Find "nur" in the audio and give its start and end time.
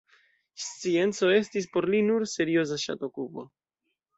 2.09-2.27